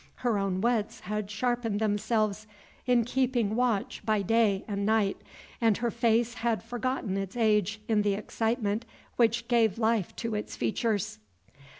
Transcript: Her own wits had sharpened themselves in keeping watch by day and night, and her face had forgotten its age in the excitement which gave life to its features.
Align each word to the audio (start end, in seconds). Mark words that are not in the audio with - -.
Her 0.25 0.39
own 0.39 0.61
wits 0.61 1.01
had 1.01 1.29
sharpened 1.29 1.79
themselves 1.79 2.47
in 2.87 3.05
keeping 3.05 3.55
watch 3.55 4.01
by 4.03 4.23
day 4.23 4.65
and 4.67 4.83
night, 4.83 5.17
and 5.61 5.77
her 5.77 5.91
face 5.91 6.33
had 6.33 6.63
forgotten 6.63 7.17
its 7.17 7.37
age 7.37 7.79
in 7.87 8.01
the 8.01 8.15
excitement 8.15 8.83
which 9.17 9.47
gave 9.47 9.77
life 9.77 10.15
to 10.15 10.33
its 10.33 10.55
features. 10.55 11.19